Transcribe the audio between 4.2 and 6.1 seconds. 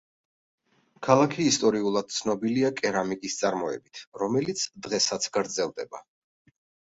რომელიც დღესაც გრძელდება.